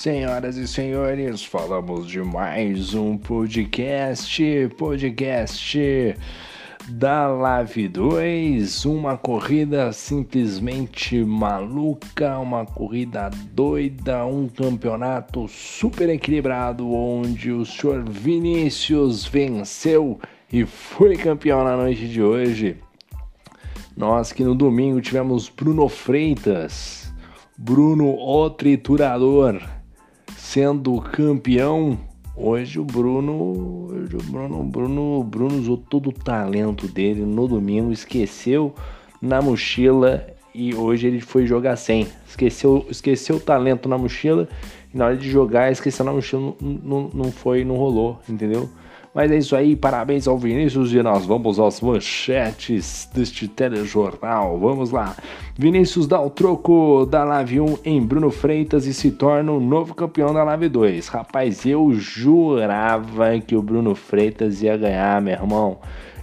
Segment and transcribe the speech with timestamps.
[0.00, 6.16] Senhoras e senhores, falamos de mais um podcast, podcast
[6.88, 17.52] da Live 2, uma corrida simplesmente maluca, uma corrida doida, um campeonato super equilibrado onde
[17.52, 20.18] o senhor Vinícius venceu
[20.50, 22.78] e foi campeão na noite de hoje.
[23.94, 27.12] Nós que no domingo tivemos Bruno Freitas,
[27.58, 29.60] Bruno o Triturador,
[30.50, 31.96] sendo campeão.
[32.34, 37.92] Hoje o Bruno, hoje o Bruno, Bruno, Bruno usou todo o talento dele no domingo,
[37.92, 38.74] esqueceu
[39.22, 42.08] na mochila e hoje ele foi jogar sem.
[42.26, 44.48] Esqueceu, esqueceu o talento na mochila
[44.92, 48.68] e na hora de jogar esqueceu na mochila, não, não, não foi, não rolou, entendeu?
[49.12, 54.56] Mas é isso aí, parabéns ao Vinícius e nós vamos às manchetes deste telejornal.
[54.56, 55.16] Vamos lá.
[55.58, 59.96] Vinícius dá o troco da Live 1 em Bruno Freitas e se torna o novo
[59.96, 61.08] campeão da Live 2.
[61.08, 65.78] Rapaz, eu jurava que o Bruno Freitas ia ganhar, meu irmão.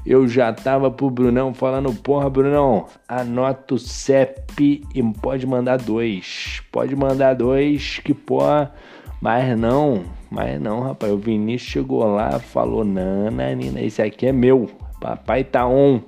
[0.05, 6.61] Eu já tava pro Brunão falando, porra, Brunão, anota o CEP e pode mandar dois.
[6.71, 8.71] Pode mandar dois, que porra.
[9.19, 11.11] Mas não, mas não, rapaz.
[11.11, 14.69] O Vinícius chegou lá falou: Nana, Nina, esse aqui é meu.
[14.99, 16.01] Papai tá on.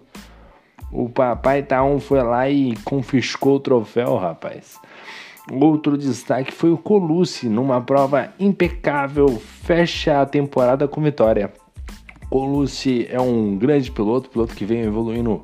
[0.92, 4.78] O papai tá on foi lá e confiscou o troféu, rapaz.
[5.52, 11.52] Outro destaque foi o Colucci, numa prova impecável, fecha a temporada com vitória.
[12.30, 15.44] Colucci é um grande piloto, piloto que vem evoluindo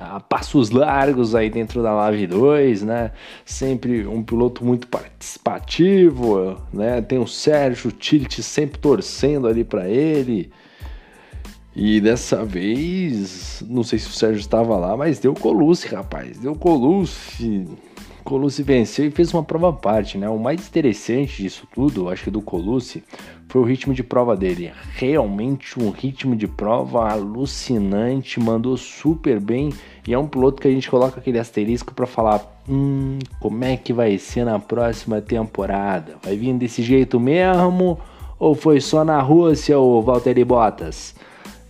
[0.00, 3.12] a passos largos aí dentro da Live 2, né?
[3.44, 7.02] Sempre um piloto muito participativo, né?
[7.02, 10.50] Tem o Sérgio Tilt sempre torcendo ali para ele.
[11.76, 16.38] E dessa vez, não sei se o Sérgio estava lá, mas deu Colucci, rapaz.
[16.38, 17.68] Deu Colucci.
[18.20, 20.28] Colucci venceu e fez uma prova à parte, né?
[20.28, 23.02] O mais interessante disso tudo, acho que do Colucci,
[23.48, 24.72] foi o ritmo de prova dele.
[24.94, 29.72] Realmente um ritmo de prova alucinante, mandou super bem
[30.06, 33.76] e é um piloto que a gente coloca aquele asterisco para falar, hum, como é
[33.76, 36.16] que vai ser na próxima temporada?
[36.22, 37.98] Vai vir desse jeito mesmo
[38.38, 41.14] ou foi só na Rússia o Valtteri Bottas?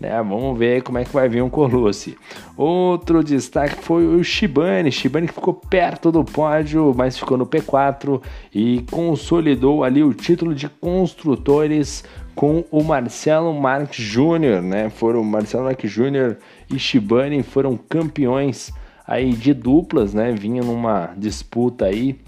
[0.00, 0.10] Né?
[0.22, 2.16] Vamos ver como é que vai vir um Colucci.
[2.56, 4.90] Outro destaque foi o Shibane.
[4.90, 8.20] Shibane que ficou perto do pódio, mas ficou no P4
[8.54, 12.02] e consolidou ali o título de construtores
[12.34, 14.88] com o Marcelo Marques Júnior, né?
[14.88, 16.38] Foram Marcelo Marques Júnior
[16.72, 18.72] e Shibane foram campeões
[19.06, 20.32] aí de duplas, né?
[20.32, 22.18] Vinha numa disputa aí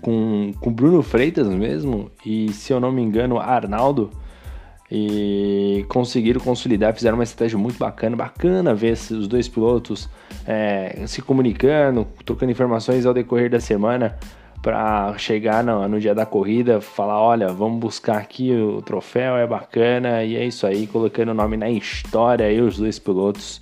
[0.00, 4.10] com com Bruno Freitas mesmo e se eu não me engano Arnaldo
[4.90, 10.08] e conseguiram consolidar, fizeram uma estratégia muito bacana, bacana ver os dois pilotos
[10.46, 14.18] é, se comunicando, trocando informações ao decorrer da semana
[14.60, 19.46] para chegar no, no, dia da corrida, falar, olha, vamos buscar aqui o troféu, é
[19.46, 23.60] bacana, e é isso aí, colocando o nome na história aí os dois pilotos,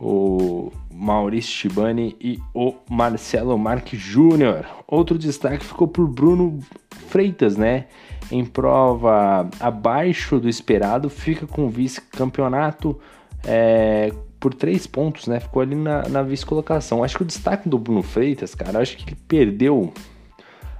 [0.00, 4.64] o Maurício Shibani e o Marcelo Marques Júnior.
[4.86, 6.60] Outro destaque ficou por Bruno
[7.08, 7.86] Freitas, né?
[8.30, 12.98] Em prova abaixo do esperado, fica com o vice-campeonato
[13.44, 15.40] é, por três pontos, né?
[15.40, 17.02] Ficou ali na, na vice-colocação.
[17.02, 19.92] Acho que o destaque do Bruno Freitas, cara, acho que ele perdeu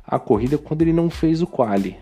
[0.06, 1.96] a corrida quando ele não fez o quali.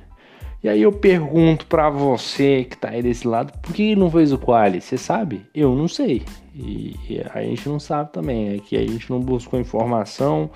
[0.63, 4.11] E aí eu pergunto para você que tá aí desse lado, por que ele não
[4.11, 4.81] fez o quali?
[4.81, 5.47] Você sabe?
[5.55, 6.25] Eu não sei.
[6.55, 6.97] E,
[7.33, 10.51] a gente não sabe também, é que a gente não buscou informação,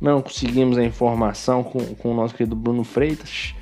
[0.00, 3.55] não conseguimos a informação com, com o nosso querido Bruno Freitas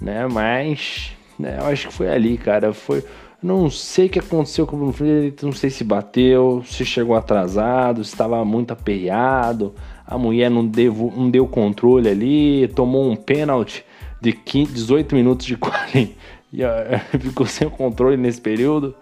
[0.00, 0.26] né?
[0.26, 2.72] Mas né, eu acho que foi ali, cara.
[2.72, 3.04] Foi.
[3.42, 7.14] Não sei o que aconteceu com o Bruno Freitas, não sei se bateu, se chegou
[7.14, 9.74] atrasado, se estava muito aperreado,
[10.06, 13.84] a mulher não, devo, não deu controle ali, tomou um pênalti
[14.20, 16.16] de 15, 18 minutos de quali
[16.52, 16.62] e
[17.20, 18.94] ficou sem controle nesse período,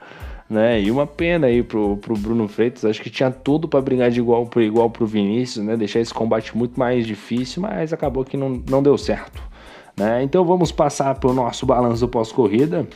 [0.50, 0.82] né?
[0.82, 4.18] E uma pena aí pro, pro Bruno Freitas, acho que tinha tudo para brigar de
[4.18, 5.76] igual por igual pro Vinícius, né?
[5.76, 9.53] Deixar esse combate muito mais difícil, mas acabou que não, não deu certo.
[9.96, 10.22] Né?
[10.22, 12.86] Então vamos passar para o nosso balanço pós-corrida.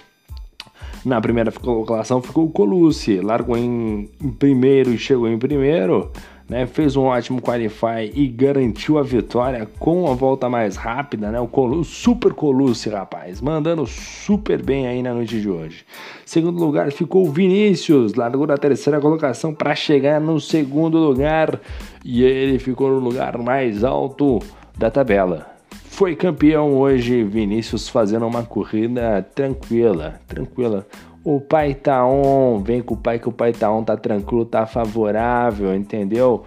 [1.05, 4.09] Na primeira colocação ficou o Colucci, largou em,
[4.39, 6.11] primeiro e chegou em primeiro.
[6.49, 11.39] Né, fez um ótimo qualify e garantiu a vitória com a volta mais rápida, né?
[11.39, 15.85] O Colucci, super Colucci, rapaz, mandando super bem aí na noite de hoje.
[16.25, 21.61] Segundo lugar ficou o Vinícius, largou na terceira colocação para chegar no segundo lugar
[22.03, 24.39] e ele ficou no lugar mais alto
[24.75, 25.58] da tabela.
[25.99, 30.87] Foi campeão hoje, Vinícius fazendo uma corrida tranquila, tranquila.
[31.25, 34.45] O pai tá on, vem com o pai que o pai tá on, tá tranquilo,
[34.45, 36.45] tá favorável, entendeu?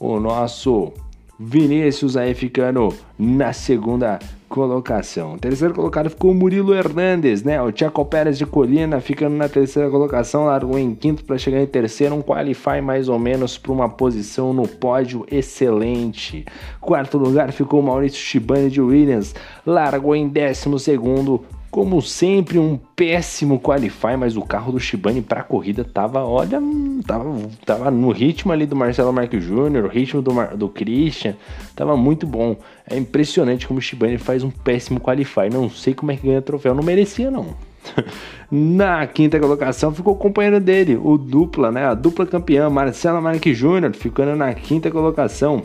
[0.00, 0.92] O nosso
[1.38, 4.18] Vinícius aí ficando na segunda
[4.52, 5.38] colocação.
[5.38, 7.60] Terceiro colocado ficou o Murilo Hernandes, né?
[7.62, 11.66] O Tiago Pérez de Colina ficando na terceira colocação, largou em quinto para chegar em
[11.66, 16.44] terceiro, um qualify mais ou menos para uma posição no pódio excelente.
[16.82, 19.34] Quarto lugar ficou o Maurício Shibani de Williams,
[19.66, 25.40] largou em décimo segundo, como sempre, um péssimo qualify, mas o carro do Shibane para
[25.40, 26.60] a corrida tava, olha,
[27.06, 27.34] tava,
[27.64, 31.34] tava no ritmo ali do Marcelo Marques Júnior, o ritmo do, Mar, do Christian,
[31.74, 32.58] tava muito bom.
[32.86, 35.48] É impressionante como o Shibane faz um péssimo qualify.
[35.50, 37.56] Não sei como é que ganha troféu, não merecia não.
[38.52, 41.86] Na quinta colocação ficou o companheiro dele, o dupla, né?
[41.86, 45.62] A dupla campeã, Marcelo Marques Júnior, ficando na quinta colocação.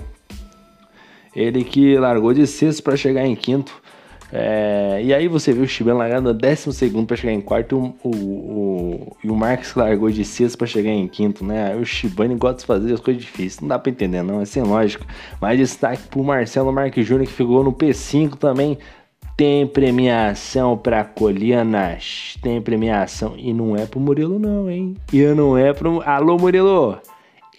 [1.36, 3.74] Ele que largou de sexto para chegar em quinto.
[4.32, 8.10] É, e aí você viu o Shibane largando décimo segundo para chegar em quarto o,
[8.10, 9.40] o, o, e o
[9.76, 11.76] largou de sexto para chegar em quinto, né?
[11.76, 14.64] O Shibane gosta de fazer as coisas difíceis, não dá para entender não, é sem
[14.64, 15.06] lógica.
[15.40, 18.78] Mas destaque pro Marcelo Marques Júnior que ficou no P5 também.
[19.38, 24.96] Tem premiação pra Colianas, tem premiação e não é pro Murilo não, hein?
[25.14, 26.02] E não é pro...
[26.02, 26.98] Alô Murilo,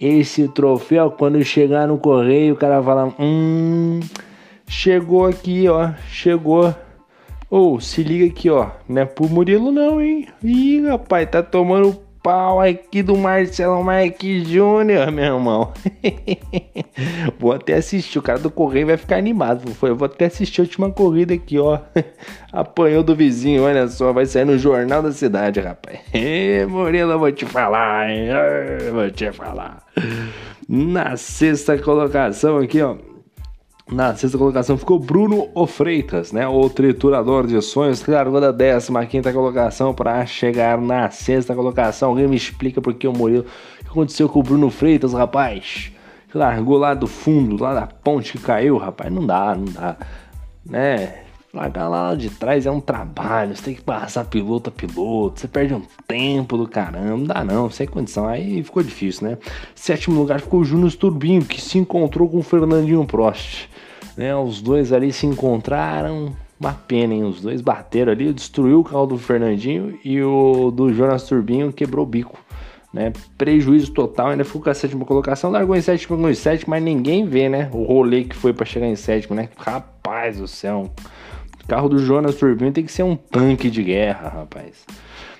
[0.00, 3.14] esse troféu quando chegar no correio o cara fala...
[3.18, 4.00] Hum...
[4.68, 5.92] Chegou aqui, ó.
[6.10, 6.74] Chegou.
[7.50, 8.68] Ô, oh, se liga aqui, ó.
[8.88, 10.28] Não é pro Murilo, não, hein?
[10.42, 15.72] Ih, rapaz, tá tomando pau aqui do Marcelo Marques Júnior, meu irmão.
[17.40, 18.18] vou até assistir.
[18.18, 19.62] O cara do Correio vai ficar animado.
[19.80, 21.78] Eu vou até assistir a última corrida aqui, ó.
[22.52, 24.12] Apanhou do vizinho, olha só.
[24.12, 26.00] Vai sair no Jornal da Cidade, rapaz.
[26.12, 28.28] Ê, Murilo, vou te falar, hein?
[28.92, 29.82] Vou te falar.
[30.68, 32.96] Na sexta colocação aqui, ó.
[33.90, 36.46] Na sexta colocação ficou Bruno Ofreitas, né?
[36.46, 42.10] O triturador de sonhos, que largou da 15 colocação para chegar na sexta colocação.
[42.10, 43.46] Alguém me explica por que o Murilo.
[43.80, 45.90] O que aconteceu com o Bruno Freitas, rapaz?
[46.34, 49.10] Largou lá do fundo, lá da ponte que caiu, rapaz.
[49.10, 49.96] Não dá, não dá.
[50.66, 51.27] Né?
[51.52, 55.48] Largar lá de trás é um trabalho, você tem que passar piloto a piloto, você
[55.48, 59.38] perde um tempo do caramba, não dá não, sem condição, aí ficou difícil, né?
[59.74, 63.66] Sétimo lugar ficou o Júnior Turbinho, que se encontrou com o Fernandinho Prost.
[64.14, 67.24] Né, os dois ali se encontraram, uma pena, hein?
[67.24, 72.04] Os dois bateram ali, destruiu o carro do Fernandinho e o do Jonas Turbinho quebrou
[72.04, 72.38] o bico.
[72.92, 73.12] Né?
[73.36, 76.82] Prejuízo total, ainda ficou com a sétima colocação, largou em sétimo, largou em sétimo, mas
[76.82, 77.70] ninguém vê, né?
[77.72, 79.50] O rolê que foi para chegar em sétimo, né?
[79.56, 80.90] Rapaz do céu,
[81.68, 84.86] carro do Jonas Turbinho tem que ser um tanque de guerra, rapaz.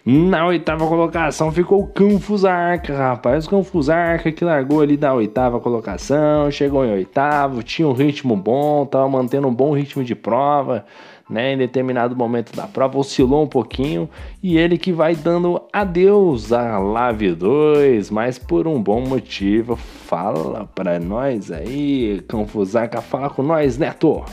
[0.05, 3.47] Na oitava colocação ficou o Canfusarca, rapaz.
[3.47, 8.85] O Canfusarca que largou ali da oitava colocação, chegou em oitavo, tinha um ritmo bom,
[8.87, 10.85] tava mantendo um bom ritmo de prova,
[11.29, 11.55] né?
[11.55, 14.09] Em determinado momento da prova, oscilou um pouquinho
[14.43, 19.77] e ele que vai dando adeus à Lave 2, mas por um bom motivo.
[19.77, 24.25] Fala pra nós aí, Canfusarca, fala com nós, Neto.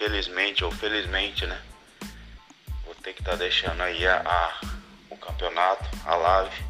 [0.00, 1.60] Infelizmente ou felizmente, né?
[2.86, 4.60] Vou ter que estar tá deixando aí a, a,
[5.10, 6.64] o campeonato, a live.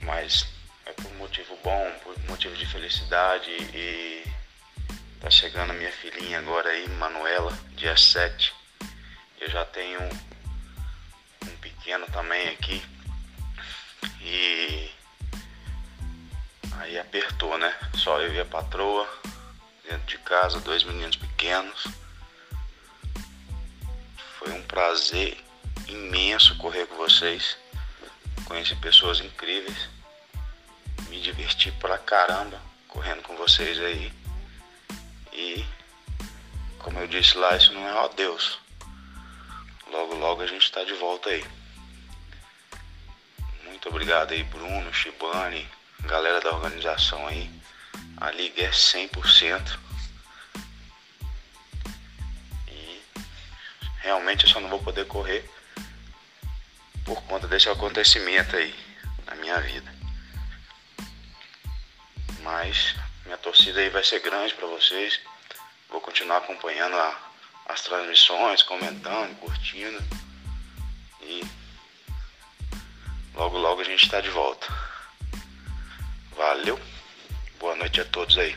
[0.00, 0.48] Mas
[0.84, 4.24] é por motivo bom, por motivo de felicidade e
[5.20, 8.52] tá chegando a minha filhinha agora aí, Manuela, dia 7.
[9.40, 10.00] Eu já tenho
[11.44, 12.82] um pequeno também aqui.
[14.20, 14.90] E
[16.80, 17.72] aí apertou, né?
[17.94, 19.08] Só eu e a patroa
[19.88, 21.86] dentro de casa, dois meninos pequenos.
[24.38, 25.42] Foi um prazer
[25.86, 27.56] imenso correr com vocês.
[28.46, 29.88] Conheci pessoas incríveis.
[31.08, 34.12] Me diverti pra caramba correndo com vocês aí.
[35.32, 35.64] E
[36.78, 38.58] como eu disse lá, isso não é ó Deus.
[39.90, 41.44] Logo, logo a gente está de volta aí.
[43.64, 45.68] Muito obrigado aí, Bruno, Shibane,
[46.00, 47.50] galera da organização aí.
[48.16, 49.78] A liga é 100%.
[52.68, 53.02] E
[54.00, 55.48] realmente eu só não vou poder correr
[57.04, 58.74] por conta desse acontecimento aí
[59.26, 59.92] na minha vida.
[62.40, 62.94] Mas
[63.24, 65.20] minha torcida aí vai ser grande para vocês.
[65.88, 67.32] Vou continuar acompanhando a,
[67.66, 70.02] as transmissões, comentando, curtindo.
[71.20, 71.42] E
[73.34, 74.66] logo logo a gente está de volta.
[76.36, 76.93] Valeu!
[77.64, 78.52] Boa noite a todos aí.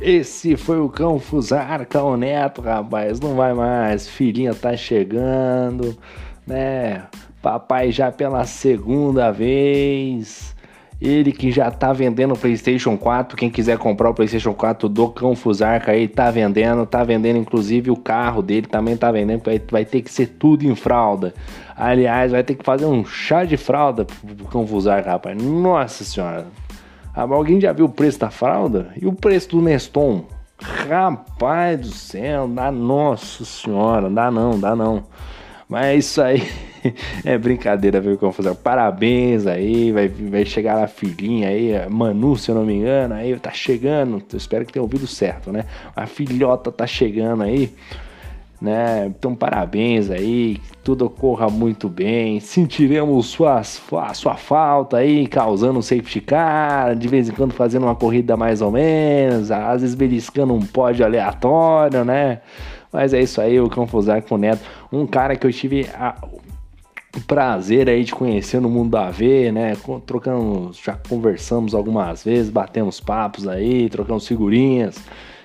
[0.00, 3.20] Esse foi o Cão Fusarca, o Neto, rapaz.
[3.20, 4.08] Não vai mais.
[4.08, 5.96] Filhinha tá chegando,
[6.44, 7.06] né?
[7.40, 10.56] Papai já pela segunda vez.
[11.00, 13.36] Ele que já tá vendendo o PlayStation 4.
[13.36, 16.84] Quem quiser comprar o PlayStation 4 do Cão Fusarca aí, tá vendendo.
[16.84, 19.44] Tá vendendo inclusive o carro dele também tá vendendo.
[19.44, 21.32] Vai, vai ter que ser tudo em fralda.
[21.76, 25.40] Aliás, vai ter que fazer um chá de fralda pro Cão Fusarca, rapaz.
[25.40, 26.48] Nossa senhora.
[27.14, 28.92] Alguém já viu o preço da fralda?
[29.00, 30.24] E o preço do Neston?
[30.62, 35.04] Rapaz do céu, dá nossa senhora, dá não, dá não.
[35.68, 36.42] Mas é isso aí
[37.24, 38.54] é brincadeira, viu, confusão?
[38.54, 43.38] Parabéns aí, vai, vai chegar a filhinha aí, Manu, se eu não me engano, aí
[43.38, 45.64] tá chegando, espero que tenha ouvido certo, né?
[45.94, 47.72] A filhota tá chegando aí
[48.60, 49.06] né?
[49.06, 52.38] Então, parabéns aí, que tudo ocorra muito bem.
[52.40, 57.94] Sentiremos sua, sua falta aí, causando um safety car, de vez em quando fazendo uma
[57.94, 62.40] corrida mais ou menos, às vezes beliscando um pódio aleatório, né?
[62.92, 64.62] Mas é isso aí, o Confusar com o Neto,
[64.92, 66.16] um cara que eu tive a,
[67.16, 69.76] o prazer aí de conhecer no mundo da V, né?
[70.04, 74.96] Trocamos, já conversamos algumas vezes, batemos papos aí, trocamos figurinhas,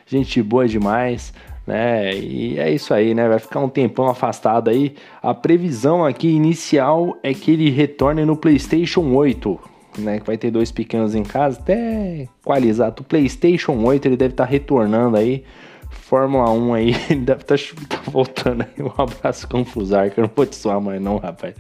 [0.07, 1.31] gente boa demais
[1.65, 2.15] né?
[2.15, 3.27] E é isso aí, né?
[3.27, 4.95] Vai ficar um tempão afastado aí.
[5.22, 9.60] A previsão aqui inicial é que ele retorne no PlayStation 8,
[10.00, 10.19] né?
[10.19, 12.93] Que vai ter dois pequenos em casa, até equalizar.
[13.00, 15.43] O PlayStation 8 ele deve estar tá retornando aí.
[15.89, 18.84] Fórmula 1 aí, ele deve estar tá, tá voltando aí.
[18.84, 21.55] Um abraço Confusar, que eu não vou te suar mais, não, rapaz.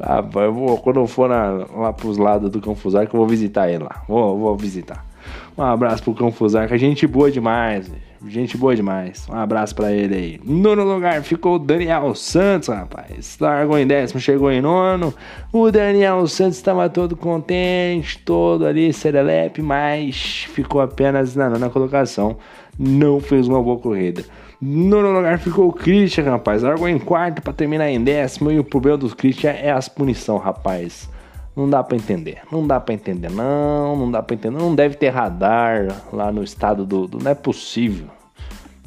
[0.00, 3.28] rapaz eu vou, quando eu for na, lá pros lados do Confusar, que eu vou
[3.28, 4.04] visitar ele lá.
[4.06, 5.04] Vou, vou visitar.
[5.56, 7.90] Um abraço pro Confusar, que a gente boa demais.
[8.26, 9.28] Gente boa demais.
[9.30, 10.40] Um abraço para ele aí.
[10.42, 13.36] Nono lugar ficou o Daniel Santos, rapaz.
[13.38, 15.14] Largou em décimo, chegou em nono.
[15.52, 22.38] O Daniel Santos estava todo contente, todo ali, serelepe, mas ficou apenas na nona colocação.
[22.78, 24.24] Não fez uma boa corrida.
[24.60, 26.62] Nono lugar ficou o Christian, rapaz.
[26.62, 28.50] Largou em quarto para terminar em décimo.
[28.50, 31.08] E o problema do Christian é as punição, rapaz.
[31.56, 32.42] Não dá para entender.
[32.50, 33.96] Não dá para entender, não.
[33.96, 34.58] Não dá para entender.
[34.58, 37.18] Não deve ter radar lá no estado do, do.
[37.18, 38.08] Não é possível.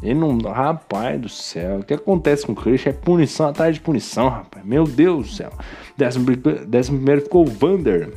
[0.02, 0.38] Ele não.
[0.38, 1.80] Rapaz do céu.
[1.80, 4.66] O que acontece com o Christian é punição atrás de punição, rapaz.
[4.66, 5.52] Meu Deus do céu.
[5.96, 6.26] Décimo,
[6.68, 8.14] décimo primeiro ficou o Vander.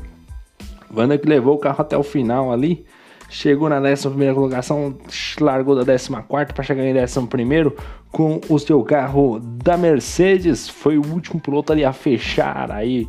[0.90, 2.84] Vander que levou o carro até o final ali.
[3.28, 4.98] Chegou na décima primeira colocação,
[5.40, 7.76] largou da décima quarta para chegar em décimo primeiro
[8.10, 10.68] com o seu carro da Mercedes.
[10.68, 13.06] Foi o último piloto ali a fechar aí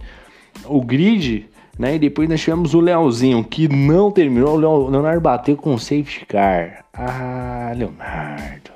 [0.66, 1.46] o grid,
[1.78, 1.96] né?
[1.96, 4.56] E depois nós tivemos o Leozinho, que não terminou.
[4.56, 6.86] O Leonardo bateu com o safety car.
[6.94, 8.72] Ah, Leonardo.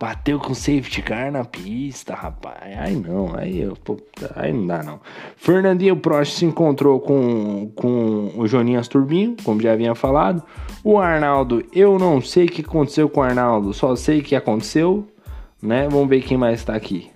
[0.00, 2.78] Bateu com safety car na pista, rapaz.
[2.78, 3.76] Aí não, aí, eu,
[4.36, 5.00] aí não dá não.
[5.36, 10.44] Fernandinho Prost se encontrou com, com o Joninhas Turbinho, como já havia falado.
[10.84, 15.04] O Arnaldo, eu não sei o que aconteceu com o Arnaldo, só sei que aconteceu,
[15.60, 15.88] né?
[15.90, 17.10] Vamos ver quem mais está aqui.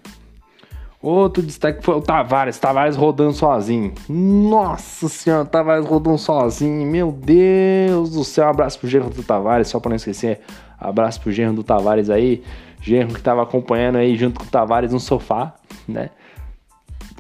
[1.03, 2.57] Outro destaque foi o Tavares.
[2.61, 3.93] Tavares rodando sozinho.
[4.09, 6.87] Nossa senhora, Tavares rodando sozinho.
[6.87, 8.47] Meu Deus do céu.
[8.47, 10.41] Um abraço pro Gerro do Tavares, só pra não esquecer.
[10.79, 12.45] Abraço pro Gerro do Tavares aí.
[12.81, 15.55] Gerro que tava acompanhando aí junto com o Tavares no sofá,
[15.89, 16.11] né?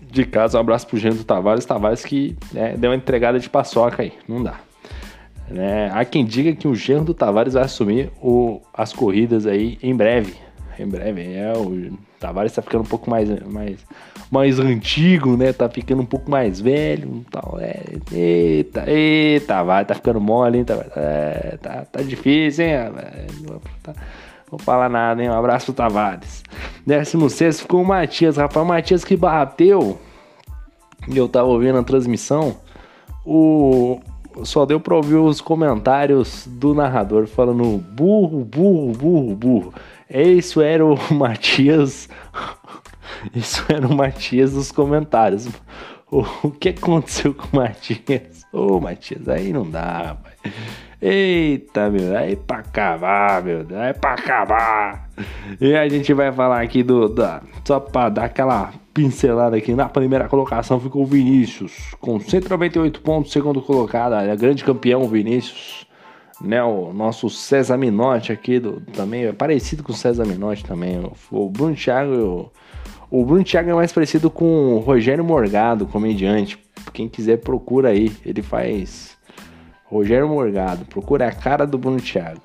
[0.01, 1.65] De casa, um abraço pro Gerro do Tavares.
[1.65, 4.13] Tavares que né, deu uma entregada de paçoca aí.
[4.29, 4.61] Não dá.
[5.51, 5.91] Né?
[5.93, 9.95] Há quem diga que o Gerro do Tavares vai assumir o, as corridas aí em
[9.95, 10.37] breve.
[10.79, 11.35] Em breve.
[11.35, 13.85] É o Tavares tá ficando um pouco mais, mais,
[14.31, 15.53] mais antigo, né?
[15.53, 17.59] Tá ficando um pouco mais velho tal.
[17.61, 20.65] É, eita, eita, vai, tá ficando mole, hein?
[20.65, 22.75] Tá, é, tá, tá difícil, hein?
[23.83, 23.93] Tá,
[24.49, 25.29] vou falar nada, hein?
[25.29, 26.45] Um abraço pro Tavares.
[26.87, 28.65] 16 ficou o Matias, rapaz.
[28.65, 29.99] O Matias que bateu.
[31.09, 32.57] E eu tava ouvindo a transmissão.
[33.27, 34.01] O,
[34.45, 39.75] só deu pra ouvir os comentários do narrador falando burro, burro, burro, burro.
[40.09, 42.09] Isso era o Matias.
[43.35, 45.49] Isso era o Matias dos comentários.
[46.11, 48.45] O que aconteceu com o Matias?
[48.53, 50.55] Ô, Matias, aí não dá, rapaz.
[51.03, 55.11] Eita, meu, aí pra acabar, meu, aí pra acabar.
[55.61, 57.09] E a gente vai falar aqui do.
[57.09, 59.75] Da, só pra dar aquela pincelada aqui.
[59.75, 64.13] Na primeira colocação ficou o Vinícius, com 198 pontos, segundo colocado.
[64.13, 65.87] A grande campeão, Vinícius
[66.43, 70.99] né, o nosso César Minotti aqui, do, também é parecido com o César Minotti também.
[70.99, 72.51] O, o Bruno Thiago,
[73.11, 76.59] o, o Bruno Thiago é mais parecido com o Rogério Morgado, comediante.
[76.93, 79.17] Quem quiser procura aí, ele faz
[79.93, 82.41] Rogério Morgado, procura a cara do Bruno Thiago.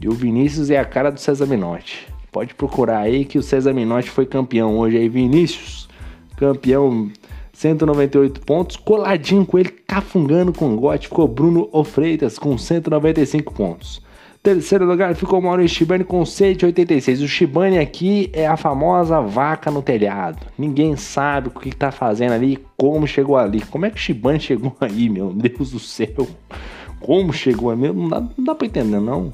[0.00, 2.08] E o Vinícius é a cara do César Minotti.
[2.32, 5.88] Pode procurar aí que o César Minotti foi campeão hoje aí, Vinícius,
[6.36, 7.12] campeão
[7.52, 8.76] 198 pontos.
[8.76, 14.02] Coladinho com ele, cafungando com o gote, ficou Bruno Ofreitas com 195 pontos.
[14.44, 17.22] Terceiro lugar ficou Maurício Shibane com 186.
[17.22, 20.46] O Shibane aqui é a famosa vaca no telhado.
[20.58, 23.62] Ninguém sabe o que está fazendo ali, como chegou ali.
[23.62, 26.28] Como é que o Shibane chegou aí, meu Deus do céu?
[27.00, 27.90] Como chegou ali?
[27.90, 29.32] Não dá, não dá para entender, não.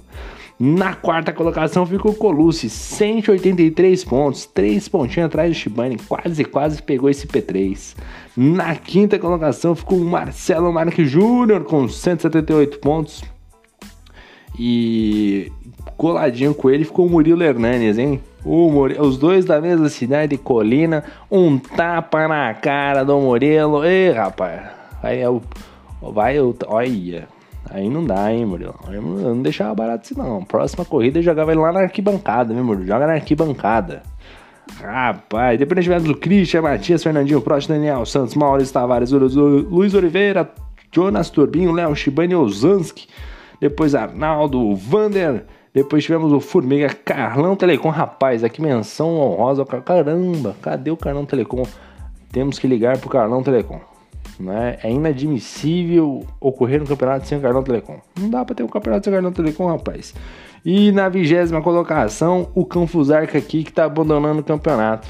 [0.57, 7.11] Na quarta colocação ficou Colucci, 183 pontos, 3 pontinhos atrás do Shibane, quase, quase pegou
[7.11, 7.97] esse P3.
[8.37, 13.25] Na quinta colocação ficou o Marcelo Marques Júnior com 178 pontos.
[14.59, 15.51] E
[15.97, 18.21] coladinho com ele ficou o Murilo Hernanes, hein?
[18.45, 23.85] O Murilo, os dois da mesma cidade, Colina, um tapa na cara do Murilo.
[23.85, 24.63] Ei, rapaz,
[25.03, 25.43] aí é o.
[26.01, 27.29] Vai, olha.
[27.73, 28.75] Aí não dá, hein, Murilo?
[28.91, 30.43] Eu não deixava barato assim, não.
[30.43, 32.87] Próxima corrida eu jogava ele lá na arquibancada, viu, Murilo?
[32.87, 34.03] Joga na arquibancada.
[34.81, 40.51] Rapaz, depois tivemos o Christian, Matias, Fernandinho Prost, Daniel Santos, Maurício Tavares, Luiz Oliveira,
[40.93, 43.07] Jonas Turbinho, Léo Shibani Ozanski,
[43.61, 47.91] depois Arnaldo, Vander, depois tivemos o Formiga, Carlão Telecom.
[47.91, 49.65] Rapaz, aqui menção honrosa.
[49.65, 51.63] Caramba, cadê o Carlão Telecom?
[52.33, 53.81] Temos que ligar pro Carlão Telecom.
[54.39, 54.79] Né?
[54.83, 58.01] É inadmissível ocorrer um campeonato sem o Carlão Telecom.
[58.19, 60.15] Não dá pra ter um campeonato sem o Carlão Telecom, rapaz.
[60.65, 65.07] E na vigésima colocação, o Canfusarca aqui que tá abandonando o campeonato.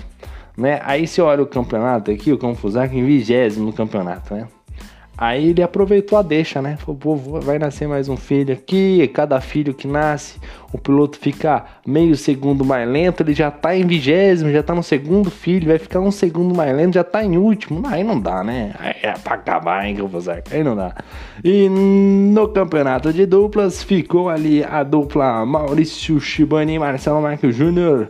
[0.59, 0.81] Né?
[0.85, 4.47] Aí você olha o campeonato aqui, o Canfusarca em vigésimo no campeonato, né?
[5.17, 6.79] Aí ele aproveitou a deixa, né?
[6.79, 9.07] Falou, vai nascer mais um filho aqui.
[9.09, 10.39] Cada filho que nasce,
[10.73, 13.23] o piloto fica meio segundo mais lento.
[13.23, 16.75] Ele já tá em vigésimo, já tá no segundo filho, vai ficar um segundo mais
[16.75, 17.87] lento, já tá em último.
[17.87, 18.73] Aí não dá, né?
[18.79, 20.43] Aí é pra acabar, hein, que eu vou fazer.
[20.51, 20.95] Aí não dá.
[21.45, 28.09] E no campeonato de duplas, ficou ali a dupla Maurício Shibani e Marcelo Marques Júnior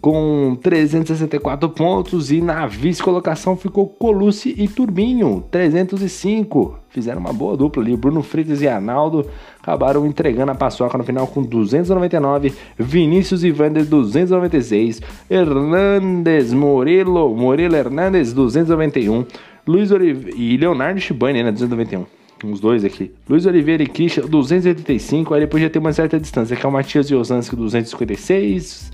[0.00, 6.78] com 364 pontos e na vice-colocação ficou Colucci e Turbinho, 305.
[6.88, 9.26] Fizeram uma boa dupla ali, Bruno Freitas e Arnaldo
[9.60, 17.74] acabaram entregando a paçoca no final com 299, Vinícius e Vander 296, Hernandes Morelo, Morelo
[17.74, 19.26] Hernandes 291,
[19.66, 22.06] Luiz Oliveira e Leonardo Shibani, né, 291
[22.44, 23.12] uns dois aqui.
[23.28, 25.34] Luiz Oliveira e Christian, 285.
[25.34, 28.92] Aí depois já tem uma certa distância, que é o Matias Osanski, 256.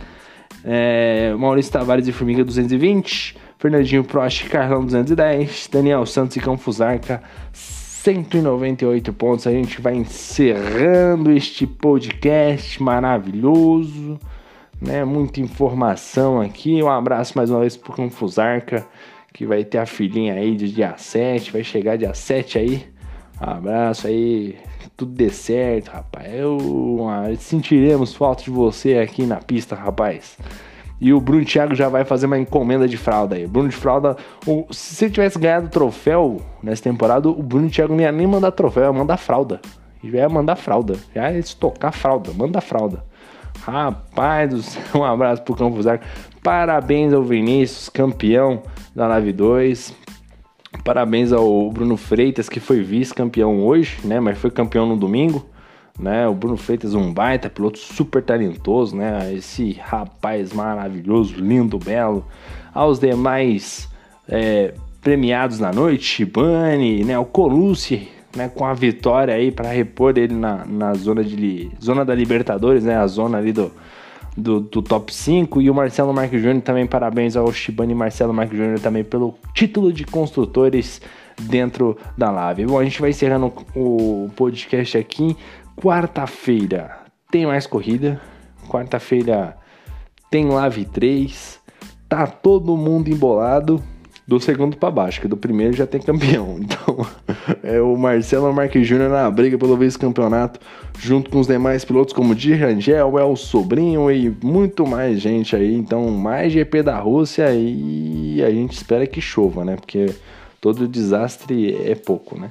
[0.64, 9.12] É, Maurício Tavares e Formiga 220, Fernandinho Prost, Carlão 210, Daniel Santos e Campuzarca 198
[9.12, 9.46] pontos.
[9.46, 14.18] A gente vai encerrando este podcast maravilhoso,
[14.80, 15.04] né?
[15.04, 16.82] Muita informação aqui.
[16.82, 18.86] Um abraço mais uma vez pro Campuzarca,
[19.32, 22.91] que vai ter a filhinha aí de dia 7, vai chegar dia 7 aí.
[23.44, 24.56] Abraço aí,
[24.96, 26.32] tudo dê certo, rapaz.
[26.32, 27.00] Eu
[27.40, 30.38] sentiremos falta de você aqui na pista, rapaz.
[31.00, 33.44] E o Bruno Thiago já vai fazer uma encomenda de fralda aí.
[33.44, 34.16] Bruno de fralda,
[34.70, 38.84] se ele tivesse ganhado troféu nessa temporada, o Bruno Thiago não ia nem mandar troféu,
[38.84, 39.60] ia mandar fralda.
[40.04, 40.94] Já ia mandar fralda.
[41.12, 43.04] Já ia estocar fralda, manda fralda.
[43.62, 46.04] Rapaz do céu, um abraço pro Campos Arco.
[46.44, 48.62] Parabéns ao Vinícius, campeão
[48.94, 50.01] da Nave 2.
[50.84, 54.18] Parabéns ao Bruno Freitas, que foi vice-campeão hoje, né?
[54.18, 55.46] Mas foi campeão no domingo.
[56.00, 59.32] Né, o Bruno Freitas, um baita piloto super talentoso, né?
[59.34, 62.24] Esse rapaz maravilhoso, lindo, belo.
[62.72, 63.88] Aos demais
[64.26, 67.18] é, premiados na noite, Shibane, né?
[67.18, 68.48] O Colucci, né?
[68.48, 72.96] Com a vitória aí para repor ele na, na zona de zona da Libertadores, né?
[72.96, 73.70] A zona ali do,
[74.36, 78.56] do, do, top 5 e o Marcelo Marques Júnior também parabéns ao Shibane Marcelo Marques
[78.56, 81.00] Júnior também pelo título de construtores
[81.42, 82.66] dentro da Lave.
[82.66, 85.36] Bom, a gente vai encerrando o podcast aqui.
[85.76, 86.98] Quarta-feira
[87.30, 88.20] tem mais corrida.
[88.68, 89.56] Quarta-feira
[90.30, 91.60] tem Lave 3.
[92.08, 93.82] Tá todo mundo embolado
[94.26, 96.58] do segundo para baixo, que do primeiro já tem campeão.
[96.62, 97.06] Então,
[97.62, 100.60] é o Marcelo Marques Júnior na briga pelo vice-campeonato,
[100.98, 105.74] junto com os demais pilotos como Di Rangel, El Sobrinho e muito mais gente aí.
[105.74, 109.76] Então, mais GP da Rússia e a gente espera que chova, né?
[109.76, 110.06] Porque
[110.60, 112.50] todo desastre é pouco, né?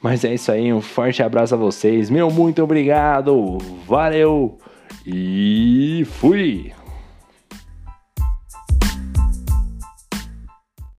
[0.00, 2.10] Mas é isso aí, um forte abraço a vocês.
[2.10, 3.58] Meu muito obrigado.
[3.86, 4.58] Valeu
[5.06, 6.72] e fui.